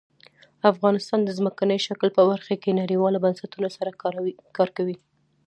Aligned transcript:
افغانستان 0.71 1.19
د 1.23 1.29
ځمکنی 1.39 1.77
شکل 1.87 2.09
په 2.17 2.21
برخه 2.31 2.55
کې 2.63 2.77
نړیوالو 2.81 3.21
بنسټونو 3.23 3.67
سره 3.77 3.91
کار 4.57 4.69
کوي. 4.77 4.97